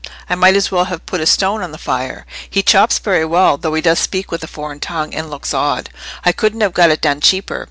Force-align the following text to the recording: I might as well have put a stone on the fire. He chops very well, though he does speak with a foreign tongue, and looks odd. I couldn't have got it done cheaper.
I 0.27 0.33
might 0.33 0.55
as 0.55 0.71
well 0.71 0.85
have 0.85 1.05
put 1.05 1.21
a 1.21 1.27
stone 1.27 1.61
on 1.61 1.71
the 1.71 1.77
fire. 1.77 2.25
He 2.49 2.63
chops 2.63 2.97
very 2.97 3.23
well, 3.23 3.57
though 3.57 3.75
he 3.75 3.83
does 3.83 3.99
speak 3.99 4.31
with 4.31 4.43
a 4.43 4.47
foreign 4.47 4.79
tongue, 4.79 5.13
and 5.13 5.29
looks 5.29 5.53
odd. 5.53 5.91
I 6.25 6.31
couldn't 6.31 6.61
have 6.61 6.73
got 6.73 6.89
it 6.89 7.01
done 7.01 7.21
cheaper. 7.21 7.59